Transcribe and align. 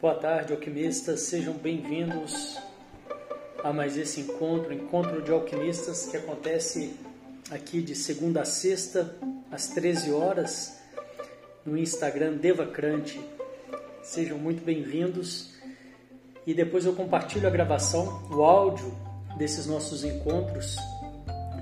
Boa 0.00 0.14
tarde, 0.14 0.54
alquimistas. 0.54 1.20
Sejam 1.20 1.52
bem-vindos 1.52 2.56
a 3.62 3.70
mais 3.70 3.98
esse 3.98 4.22
encontro, 4.22 4.72
encontro 4.72 5.20
de 5.20 5.30
alquimistas 5.30 6.06
que 6.06 6.16
acontece 6.16 6.96
aqui 7.50 7.82
de 7.82 7.94
segunda 7.94 8.40
a 8.40 8.44
sexta 8.46 9.14
às 9.52 9.66
13 9.66 10.10
horas 10.10 10.80
no 11.66 11.76
Instagram 11.76 12.38
Devacrante. 12.38 13.20
Sejam 14.02 14.38
muito 14.38 14.64
bem-vindos. 14.64 15.52
E 16.46 16.54
depois 16.54 16.86
eu 16.86 16.94
compartilho 16.94 17.46
a 17.46 17.50
gravação, 17.50 18.26
o 18.30 18.42
áudio 18.42 18.96
desses 19.36 19.66
nossos 19.66 20.02
encontros 20.02 20.76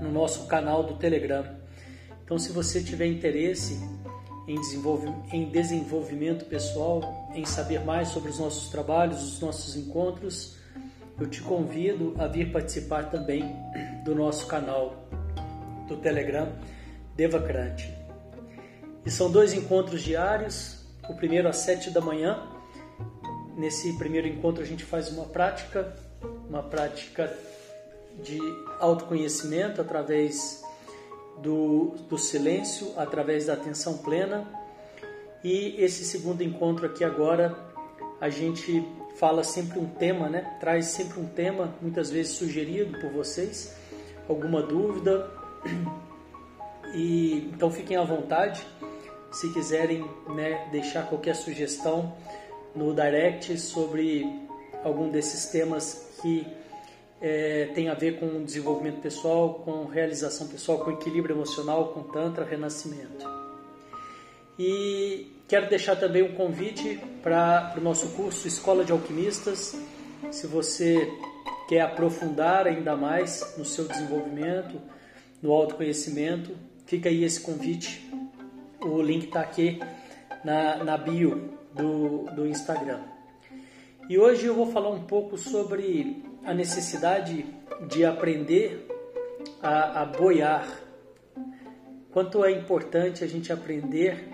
no 0.00 0.12
nosso 0.12 0.46
canal 0.46 0.84
do 0.84 0.94
Telegram. 0.94 1.44
Então, 2.22 2.38
se 2.38 2.52
você 2.52 2.80
tiver 2.80 3.06
interesse 3.06 3.80
em, 4.48 4.58
em 5.32 5.50
desenvolvimento 5.50 6.46
pessoal, 6.46 7.28
em 7.34 7.44
saber 7.44 7.84
mais 7.84 8.08
sobre 8.08 8.30
os 8.30 8.38
nossos 8.38 8.70
trabalhos, 8.70 9.22
os 9.22 9.40
nossos 9.40 9.76
encontros, 9.76 10.56
eu 11.20 11.28
te 11.28 11.42
convido 11.42 12.14
a 12.18 12.26
vir 12.26 12.50
participar 12.50 13.10
também 13.10 13.44
do 14.04 14.14
nosso 14.14 14.46
canal 14.46 15.08
do 15.86 15.96
Telegram 15.96 16.52
Devacrante. 17.14 17.92
E 19.04 19.10
são 19.10 19.30
dois 19.30 19.52
encontros 19.52 20.02
diários, 20.02 20.84
o 21.08 21.14
primeiro 21.14 21.48
às 21.48 21.56
sete 21.56 21.90
da 21.90 22.00
manhã. 22.00 22.48
Nesse 23.56 23.92
primeiro 23.98 24.28
encontro 24.28 24.62
a 24.62 24.66
gente 24.66 24.84
faz 24.84 25.10
uma 25.10 25.24
prática, 25.24 25.94
uma 26.48 26.62
prática 26.62 27.36
de 28.22 28.38
autoconhecimento 28.80 29.80
através 29.80 30.62
do, 31.42 31.94
do 32.08 32.19
silêncio, 32.19 32.92
através 32.97 33.47
da 33.47 33.55
atenção 33.55 33.98
plena. 33.98 34.47
E 35.42 35.77
esse 35.78 36.05
segundo 36.05 36.42
encontro 36.42 36.86
aqui 36.86 37.05
agora, 37.05 37.56
a 38.20 38.28
gente 38.28 38.84
fala 39.17 39.42
sempre 39.42 39.78
um 39.78 39.86
tema, 39.86 40.28
né? 40.28 40.56
Traz 40.61 40.86
sempre 40.86 41.20
um 41.20 41.27
tema, 41.27 41.75
muitas 41.80 42.11
vezes 42.11 42.33
sugerido 42.33 42.98
por 43.00 43.11
vocês, 43.11 43.75
alguma 44.28 44.62
dúvida. 44.62 45.30
E 46.95 47.50
então 47.55 47.70
fiquem 47.70 47.97
à 47.97 48.05
vontade, 48.05 48.67
se 49.30 49.52
quiserem, 49.52 50.08
né, 50.34 50.69
deixar 50.73 51.06
qualquer 51.06 51.36
sugestão 51.36 52.14
no 52.75 52.95
direct 52.95 53.58
sobre 53.58 54.27
algum 54.83 55.11
desses 55.11 55.47
temas 55.47 56.08
que 56.23 56.47
é, 57.20 57.66
tem 57.74 57.88
a 57.88 57.94
ver 57.94 58.19
com 58.19 58.44
desenvolvimento 58.44 59.00
pessoal, 59.00 59.55
com 59.64 59.84
realização 59.86 60.47
pessoal, 60.47 60.78
com 60.78 60.91
equilíbrio 60.91 61.34
emocional, 61.34 61.88
com 61.88 62.02
Tantra, 62.02 62.44
renascimento. 62.44 63.27
E 64.58 65.33
quero 65.46 65.69
deixar 65.69 65.96
também 65.96 66.22
um 66.22 66.34
convite 66.34 67.00
para 67.22 67.74
o 67.77 67.80
nosso 67.80 68.08
curso 68.11 68.46
Escola 68.46 68.84
de 68.84 68.92
Alquimistas. 68.92 69.77
Se 70.30 70.46
você 70.46 71.08
quer 71.69 71.83
aprofundar 71.83 72.66
ainda 72.66 72.96
mais 72.96 73.55
no 73.56 73.64
seu 73.64 73.86
desenvolvimento, 73.86 74.80
no 75.41 75.52
autoconhecimento, 75.52 76.56
fica 76.86 77.08
aí 77.08 77.24
esse 77.24 77.41
convite. 77.41 78.08
O 78.80 79.00
link 79.02 79.27
está 79.27 79.41
aqui 79.41 79.80
na, 80.44 80.83
na 80.83 80.96
bio 80.96 81.50
do, 81.74 82.24
do 82.34 82.46
Instagram. 82.46 83.00
E 84.08 84.19
hoje 84.19 84.46
eu 84.46 84.55
vou 84.55 84.72
falar 84.72 84.91
um 84.91 85.05
pouco 85.05 85.36
sobre 85.36 86.27
a 86.44 86.55
necessidade 86.55 87.47
de 87.89 88.05
aprender 88.05 88.86
a, 89.62 90.02
a 90.02 90.05
boiar. 90.05 90.67
Quanto 92.11 92.45
é 92.45 92.51
importante 92.51 93.23
a 93.23 93.27
gente 93.27 93.52
aprender 93.52 94.29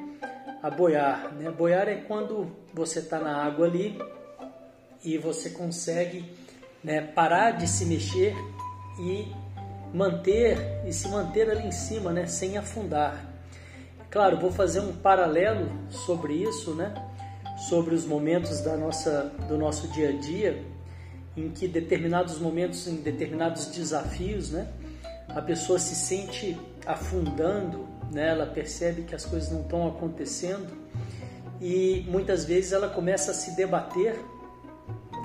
a 0.64 0.70
boiar. 0.70 1.34
Né? 1.34 1.50
Boiar 1.50 1.88
é 1.88 1.96
quando 1.96 2.50
você 2.72 3.00
está 3.00 3.18
na 3.18 3.36
água 3.44 3.66
ali 3.66 3.98
e 5.04 5.18
você 5.18 5.50
consegue 5.50 6.24
né, 6.82 7.02
parar 7.02 7.50
de 7.50 7.68
se 7.68 7.84
mexer 7.84 8.34
e 8.98 9.30
manter 9.92 10.82
e 10.86 10.92
se 10.92 11.08
manter 11.08 11.50
ali 11.50 11.66
em 11.66 11.70
cima, 11.70 12.12
né, 12.12 12.26
sem 12.26 12.56
afundar. 12.56 13.30
Claro, 14.10 14.38
vou 14.38 14.50
fazer 14.50 14.80
um 14.80 14.94
paralelo 14.94 15.70
sobre 15.90 16.32
isso, 16.32 16.74
né, 16.74 16.94
sobre 17.68 17.94
os 17.94 18.06
momentos 18.06 18.62
da 18.62 18.74
nossa, 18.76 19.32
do 19.46 19.58
nosso 19.58 19.88
dia 19.88 20.08
a 20.08 20.12
dia 20.12 20.73
em 21.36 21.50
que 21.50 21.66
determinados 21.66 22.38
momentos, 22.38 22.86
em 22.86 22.96
determinados 22.96 23.66
desafios, 23.66 24.50
né, 24.50 24.68
a 25.28 25.42
pessoa 25.42 25.78
se 25.78 25.94
sente 25.94 26.56
afundando, 26.86 27.86
né, 28.12 28.28
ela 28.28 28.46
percebe 28.46 29.02
que 29.02 29.14
as 29.14 29.24
coisas 29.24 29.50
não 29.50 29.62
estão 29.62 29.88
acontecendo 29.88 30.68
e 31.60 32.04
muitas 32.08 32.44
vezes 32.44 32.72
ela 32.72 32.88
começa 32.88 33.30
a 33.30 33.34
se 33.34 33.56
debater 33.56 34.18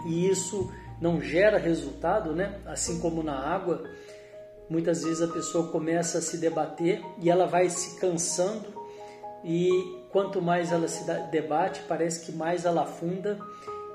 e 0.05 0.29
isso 0.29 0.71
não 1.01 1.21
gera 1.21 1.57
resultado, 1.57 2.33
né? 2.33 2.59
Assim 2.65 2.99
como 2.99 3.23
na 3.23 3.37
água, 3.37 3.83
muitas 4.69 5.03
vezes 5.03 5.21
a 5.21 5.27
pessoa 5.27 5.67
começa 5.67 6.19
a 6.19 6.21
se 6.21 6.37
debater 6.37 7.01
e 7.21 7.29
ela 7.29 7.45
vai 7.45 7.69
se 7.69 7.99
cansando 7.99 8.73
e 9.43 9.69
quanto 10.11 10.41
mais 10.41 10.71
ela 10.71 10.87
se 10.87 11.05
debate, 11.31 11.81
parece 11.87 12.25
que 12.25 12.31
mais 12.31 12.65
ela 12.65 12.83
afunda 12.83 13.39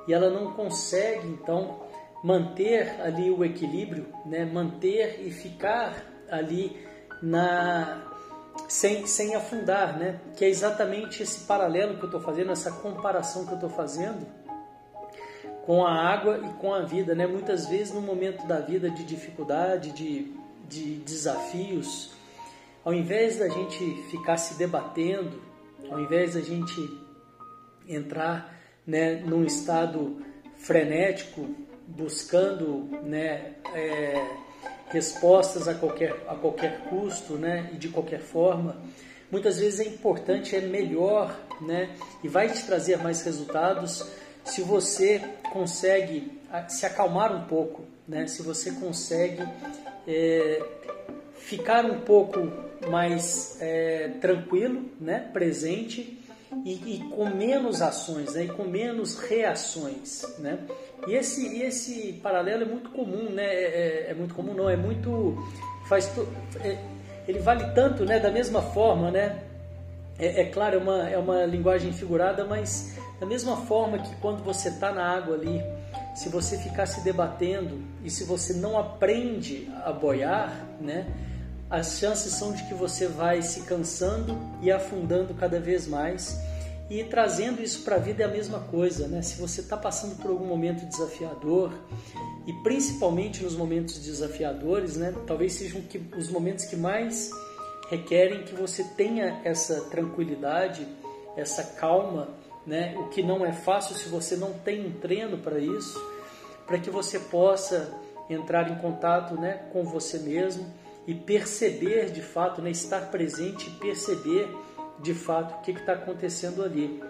e 0.07 0.13
ela 0.13 0.31
não 0.31 0.53
consegue 0.53 1.27
então 1.29 1.81
manter 2.25 3.03
ali 3.03 3.31
o 3.31 3.45
equilíbrio, 3.45 4.07
né? 4.25 4.47
manter 4.47 5.21
e 5.27 5.31
ficar 5.31 6.07
ali 6.31 6.75
na 7.23 8.03
sem, 8.67 9.07
sem 9.07 9.35
afundar, 9.35 9.99
né? 9.99 10.19
que 10.35 10.43
é 10.43 10.49
exatamente 10.49 11.23
esse 11.23 11.45
paralelo 11.45 11.99
que 11.99 12.05
eu 12.05 12.07
estou 12.07 12.23
fazendo, 12.23 12.51
essa 12.51 12.73
comparação 12.73 13.45
que 13.45 13.51
eu 13.51 13.57
estou 13.57 13.69
fazendo 13.69 14.27
com 15.67 15.85
a 15.85 15.93
água 15.93 16.39
e 16.39 16.49
com 16.55 16.73
a 16.73 16.81
vida. 16.81 17.15
Né? 17.15 17.27
Muitas 17.27 17.69
vezes 17.69 17.93
no 17.93 18.01
momento 18.01 18.47
da 18.47 18.59
vida 18.59 18.89
de 18.89 19.05
dificuldade, 19.05 19.93
de, 19.93 20.35
de 20.67 20.95
desafios, 21.01 22.13
ao 22.83 22.95
invés 22.95 23.39
da 23.39 23.51
gente 23.51 24.03
ficar 24.11 24.39
se 24.39 24.55
debatendo, 24.55 25.43
ao 25.91 26.01
invés 26.01 26.33
da 26.33 26.41
gente 26.41 26.75
entrar 27.87 28.59
né, 28.87 29.17
num 29.17 29.45
estado 29.45 30.25
frenético 30.57 31.65
buscando 31.87 32.89
né, 33.03 33.53
é, 33.75 34.27
respostas 34.89 35.69
a 35.69 35.75
qualquer, 35.75 36.15
a 36.29 36.35
qualquer 36.35 36.81
custo 36.89 37.35
né, 37.35 37.71
e 37.73 37.77
de 37.77 37.89
qualquer 37.89 38.21
forma, 38.21 38.77
muitas 39.31 39.59
vezes 39.59 39.81
é 39.81 39.89
importante, 39.89 40.55
é 40.57 40.61
melhor 40.61 41.39
né, 41.61 41.95
e 42.23 42.29
vai 42.29 42.49
te 42.49 42.65
trazer 42.65 42.99
mais 42.99 43.23
resultados 43.23 44.07
se 44.45 44.61
você 44.63 45.23
consegue 45.53 46.39
se 46.69 46.87
acalmar 46.87 47.35
um 47.35 47.47
pouco, 47.47 47.83
né, 48.07 48.27
se 48.27 48.43
você 48.43 48.71
consegue 48.73 49.43
é, 50.07 50.63
ficar 51.37 51.85
um 51.85 52.01
pouco 52.01 52.53
mais 52.89 53.57
é, 53.61 54.09
tranquilo, 54.21 54.85
né, 55.01 55.31
presente 55.33 56.24
e, 56.65 56.73
e, 56.73 56.99
com 57.11 57.29
menos 57.31 57.83
ações, 57.83 58.35
né, 58.35 58.45
e 58.45 58.49
com 58.49 58.65
menos 58.65 59.19
reações, 59.19 60.25
né? 60.39 60.59
E 61.07 61.15
esse, 61.15 61.63
esse 61.63 62.13
paralelo 62.23 62.63
é 62.63 62.67
muito 62.67 62.91
comum, 62.91 63.31
né? 63.31 63.45
É, 63.45 64.07
é, 64.07 64.11
é 64.11 64.15
muito 64.15 64.35
comum, 64.35 64.55
não, 64.55 64.69
é 64.69 64.77
muito. 64.77 65.37
faz 65.89 66.09
to, 66.09 66.27
é, 66.61 66.79
Ele 67.29 67.39
vale 67.41 67.73
tanto, 67.75 68.05
né? 68.05 68.19
Da 68.19 68.31
mesma 68.31 68.63
forma, 68.63 69.11
né? 69.11 69.43
É, 70.19 70.43
é, 70.43 70.45
claro, 70.47 70.77
é 70.77 70.79
uma, 70.79 71.11
é 71.11 71.19
uma 71.19 71.45
linguagem 71.45 71.93
figurada, 71.93 72.45
mas 72.45 72.97
da 73.19 73.27
mesma 73.27 73.57
forma 73.57 73.99
que 73.99 74.15
quando 74.17 74.43
você 74.43 74.69
está 74.69 74.93
na 74.93 75.05
água 75.05 75.35
ali, 75.35 75.61
se 76.15 76.29
você 76.29 76.57
ficar 76.57 76.87
se 76.87 77.03
debatendo 77.03 77.83
e 78.05 78.11
se 78.11 78.25
você 78.25 78.55
não 78.55 78.79
aprende 78.79 79.69
a 79.85 79.93
boiar, 79.93 80.67
né? 80.81 81.07
As 81.69 81.99
chances 81.99 82.33
são 82.33 82.53
de 82.53 82.63
que 82.65 82.75
você 82.75 83.09
vai 83.09 83.43
se 83.43 83.63
cansando 83.63 84.39
e 84.63 84.71
afundando 84.71 85.35
cada 85.35 85.59
vez 85.59 85.89
mais 85.89 86.39
e 86.89 87.03
trazendo 87.05 87.63
isso 87.63 87.83
para 87.83 87.97
a 87.97 87.99
vida 87.99 88.23
é 88.23 88.27
a 88.27 88.31
mesma 88.31 88.61
coisa, 88.61 89.09
né? 89.09 89.23
Se 89.23 89.41
você 89.41 89.61
está 89.61 89.77
passando 89.77 90.17
por 90.17 90.31
algum 90.31 90.45
momento 90.45 90.85
desafiador, 90.87 91.73
e 92.47 92.53
principalmente 92.53 93.43
nos 93.43 93.57
momentos 93.57 93.99
desafiadores, 93.99 94.97
né? 94.97 95.15
Talvez 95.27 95.55
sejam 95.55 95.83
os 96.17 96.29
momentos 96.29 96.67
que 96.67 96.77
mais 96.77 97.31
requerem 97.91 98.45
que 98.45 98.55
você 98.55 98.85
tenha 98.97 99.41
essa 99.45 99.83
tranquilidade, 99.83 100.87
essa 101.37 101.63
calma, 101.63 102.29
né? 102.67 102.95
O 102.99 103.09
que 103.09 103.23
não 103.23 103.45
é 103.45 103.53
fácil 103.53 103.95
se 103.95 104.09
você 104.09 104.37
não 104.37 104.53
tem 104.53 104.87
um 104.87 104.93
treino 104.93 105.39
para 105.39 105.59
isso, 105.59 105.99
para 106.67 106.79
que 106.79 106.91
você 106.91 107.19
possa 107.19 107.95
entrar 108.29 108.71
em 108.71 108.77
contato, 108.77 109.35
né, 109.35 109.67
com 109.73 109.85
você 109.85 110.19
mesmo 110.19 110.67
e 111.07 111.15
perceber 111.15 112.11
de 112.11 112.23
fato, 112.23 112.63
né, 112.63 112.71
estar 112.71 113.11
presente 113.11 113.69
e 113.69 113.73
perceber 113.73 114.49
de 115.01 115.15
fato 115.15 115.55
o 115.55 115.63
que 115.63 115.73
está 115.73 115.95
acontecendo 115.95 116.63
ali. 116.63 117.03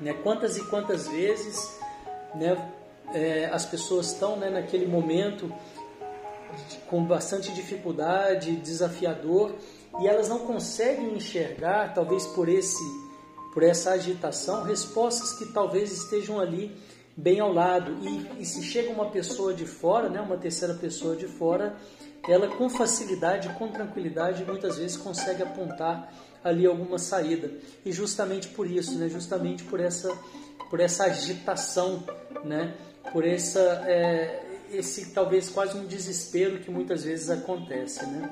Né? 0.00 0.14
Quantas 0.22 0.56
e 0.56 0.64
quantas 0.64 1.08
vezes 1.08 1.78
né, 2.34 2.70
é, 3.12 3.46
as 3.46 3.64
pessoas 3.64 4.12
estão 4.12 4.36
né, 4.36 4.50
naquele 4.50 4.86
momento 4.86 5.52
com 6.88 7.04
bastante 7.04 7.52
dificuldade, 7.52 8.56
desafiador, 8.56 9.54
e 10.00 10.06
elas 10.06 10.28
não 10.28 10.40
conseguem 10.40 11.14
enxergar, 11.14 11.94
talvez 11.94 12.26
por 12.26 12.48
esse 12.48 12.82
por 13.52 13.64
essa 13.64 13.90
agitação, 13.90 14.62
respostas 14.62 15.32
que 15.32 15.52
talvez 15.52 15.90
estejam 15.90 16.38
ali 16.38 16.72
bem 17.16 17.40
ao 17.40 17.52
lado. 17.52 17.96
E, 18.00 18.42
e 18.42 18.44
se 18.44 18.62
chega 18.62 18.90
uma 18.90 19.10
pessoa 19.10 19.52
de 19.52 19.66
fora, 19.66 20.08
né, 20.08 20.20
uma 20.20 20.36
terceira 20.36 20.74
pessoa 20.74 21.16
de 21.16 21.26
fora, 21.26 21.76
ela 22.28 22.48
com 22.48 22.68
facilidade, 22.68 23.48
com 23.58 23.68
tranquilidade, 23.68 24.44
muitas 24.44 24.76
vezes 24.76 24.96
consegue 24.96 25.42
apontar 25.42 26.12
ali 26.44 26.66
alguma 26.66 26.98
saída. 26.98 27.50
E 27.84 27.92
justamente 27.92 28.48
por 28.48 28.70
isso, 28.70 28.98
né, 28.98 29.08
justamente 29.08 29.64
por 29.64 29.80
essa, 29.80 30.16
por 30.68 30.80
essa 30.80 31.04
agitação, 31.04 32.04
né, 32.44 32.74
por 33.12 33.26
essa, 33.26 33.60
é, 33.86 34.42
esse 34.72 35.12
talvez 35.12 35.48
quase 35.48 35.76
um 35.76 35.86
desespero 35.86 36.58
que 36.60 36.70
muitas 36.70 37.04
vezes 37.04 37.30
acontece. 37.30 38.04
Né? 38.06 38.30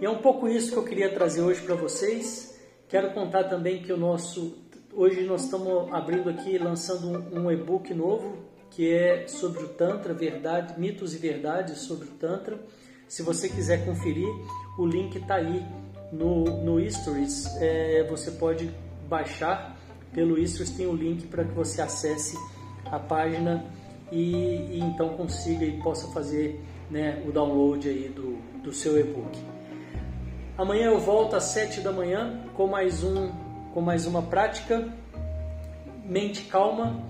E 0.00 0.06
é 0.06 0.10
um 0.10 0.18
pouco 0.18 0.48
isso 0.48 0.72
que 0.72 0.78
eu 0.78 0.84
queria 0.84 1.12
trazer 1.12 1.42
hoje 1.42 1.60
para 1.60 1.74
vocês. 1.74 2.58
Quero 2.88 3.12
contar 3.12 3.44
também 3.44 3.82
que 3.82 3.92
o 3.92 3.96
nosso 3.96 4.56
hoje 4.92 5.22
nós 5.22 5.44
estamos 5.44 5.92
abrindo 5.92 6.30
aqui, 6.30 6.58
lançando 6.58 7.08
um, 7.08 7.44
um 7.44 7.52
e-book 7.52 7.92
novo 7.92 8.47
que 8.70 8.92
é 8.92 9.26
sobre 9.26 9.64
o 9.64 9.68
Tantra, 9.68 10.14
verdade, 10.14 10.78
mitos 10.78 11.14
e 11.14 11.18
verdades 11.18 11.78
sobre 11.78 12.06
o 12.08 12.10
Tantra. 12.12 12.58
Se 13.06 13.22
você 13.22 13.48
quiser 13.48 13.84
conferir, 13.84 14.28
o 14.78 14.86
link 14.86 15.16
está 15.16 15.36
aí 15.36 15.64
no, 16.12 16.44
no 16.44 16.90
Stories. 16.90 17.46
É, 17.60 18.06
você 18.08 18.30
pode 18.32 18.70
baixar 19.08 19.76
pelo 20.12 20.34
Stories, 20.46 20.70
tem 20.70 20.86
o 20.86 20.94
link 20.94 21.26
para 21.26 21.44
que 21.44 21.52
você 21.52 21.80
acesse 21.80 22.36
a 22.84 22.98
página 22.98 23.64
e, 24.10 24.78
e, 24.78 24.80
então 24.80 25.10
consiga 25.10 25.64
e 25.64 25.80
possa 25.82 26.08
fazer 26.08 26.60
né, 26.90 27.22
o 27.26 27.32
download 27.32 27.88
aí 27.88 28.08
do, 28.08 28.38
do 28.62 28.72
seu 28.72 28.98
e-book. 28.98 29.38
Amanhã 30.56 30.86
eu 30.86 30.98
volto 30.98 31.36
às 31.36 31.44
7 31.44 31.80
da 31.80 31.92
manhã 31.92 32.42
com 32.54 32.66
mais, 32.66 33.04
um, 33.04 33.30
com 33.72 33.80
mais 33.80 34.06
uma 34.06 34.22
prática. 34.22 34.92
Mente 36.04 36.44
calma 36.44 37.04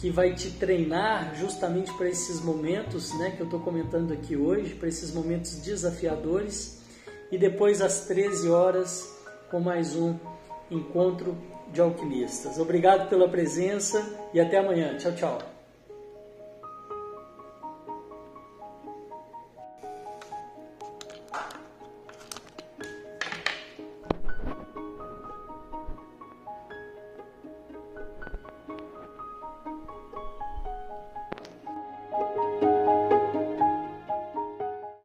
que 0.00 0.10
vai 0.10 0.34
te 0.34 0.50
treinar 0.50 1.34
justamente 1.36 1.92
para 1.94 2.08
esses 2.08 2.40
momentos 2.40 3.16
né, 3.18 3.30
que 3.30 3.40
eu 3.40 3.46
estou 3.46 3.60
comentando 3.60 4.12
aqui 4.12 4.36
hoje, 4.36 4.74
para 4.74 4.88
esses 4.88 5.12
momentos 5.12 5.56
desafiadores. 5.56 6.82
E 7.30 7.38
depois 7.38 7.80
às 7.80 8.06
13 8.06 8.48
horas 8.50 9.16
com 9.50 9.60
mais 9.60 9.96
um 9.96 10.16
encontro 10.70 11.36
de 11.72 11.80
alquimistas. 11.80 12.58
Obrigado 12.58 13.08
pela 13.08 13.28
presença 13.28 14.04
e 14.32 14.40
até 14.40 14.58
amanhã. 14.58 14.96
Tchau, 14.96 15.12
tchau. 15.12 15.55